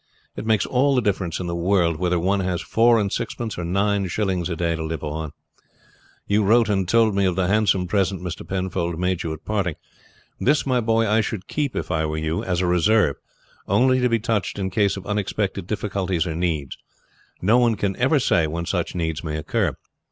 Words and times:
It 0.35 0.47
makes 0.47 0.65
all 0.65 0.95
the 0.95 1.01
difference 1.03 1.39
in 1.39 1.45
the 1.45 1.53
world 1.53 1.97
whether 1.97 2.17
one 2.17 2.39
has 2.39 2.59
four 2.63 2.99
and 2.99 3.13
sixpence 3.13 3.55
or 3.55 3.63
nine 3.63 4.07
shillings 4.07 4.49
a 4.49 4.55
day 4.55 4.75
to 4.75 4.83
live 4.83 5.03
upon. 5.03 5.31
You 6.25 6.43
wrote 6.43 6.69
and 6.69 6.87
told 6.89 7.13
me 7.13 7.23
of 7.25 7.35
the 7.35 7.45
handsome 7.47 7.85
present 7.85 8.19
Mr. 8.19 8.43
Penfold 8.49 8.97
made 8.99 9.21
you 9.21 9.31
at 9.31 9.45
parting. 9.45 9.75
This, 10.39 10.65
my 10.65 10.81
boy, 10.81 11.07
I 11.07 11.21
should 11.21 11.47
keep 11.47 11.75
if 11.75 11.91
I 11.91 12.07
were 12.07 12.17
you 12.17 12.43
as 12.43 12.61
a 12.61 12.65
reserve, 12.65 13.17
only 13.67 13.99
to 13.99 14.09
be 14.09 14.17
touched 14.17 14.57
in 14.57 14.71
case 14.71 14.97
of 14.97 15.05
unexpected 15.05 15.67
difficulties 15.67 16.25
or 16.25 16.33
needs. 16.33 16.79
No 17.39 17.59
one 17.59 17.75
can 17.75 17.95
ever 17.97 18.17
say 18.17 18.47
when 18.47 18.65
such 18.65 18.95
needs 18.95 19.23
may 19.23 19.37
occur. 19.37 19.75